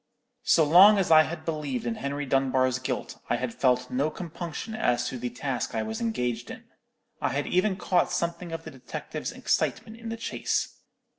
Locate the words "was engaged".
5.83-6.49